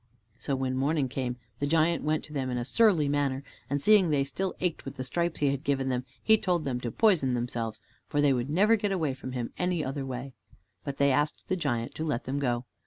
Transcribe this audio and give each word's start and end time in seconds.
So 0.35 0.55
when 0.55 0.75
morning 0.75 1.07
came, 1.09 1.37
the 1.59 1.67
giant 1.67 2.03
went 2.03 2.23
to 2.23 2.33
them 2.33 2.49
in 2.49 2.57
a 2.57 2.65
surly 2.65 3.07
manner, 3.07 3.43
and 3.69 3.79
seeing 3.79 4.09
they 4.09 4.23
still 4.23 4.55
ached 4.59 4.83
with 4.83 4.95
the 4.95 5.03
stripes 5.03 5.41
he 5.41 5.51
had 5.51 5.63
given 5.63 5.89
them, 5.89 6.05
he 6.23 6.39
told 6.39 6.65
them 6.65 6.79
to 6.79 6.89
poison 6.91 7.35
themselves, 7.35 7.79
for 8.07 8.19
they 8.19 8.33
would 8.33 8.49
never 8.49 8.75
get 8.75 8.91
away 8.91 9.13
from 9.13 9.33
him 9.33 9.49
in 9.57 9.63
any 9.63 9.85
other 9.85 10.03
way. 10.03 10.33
But 10.83 10.97
they 10.97 11.11
asked 11.11 11.43
the 11.49 11.55
giant 11.55 11.93
to 11.93 12.03
let 12.03 12.23
them 12.23 12.39
go. 12.39 12.65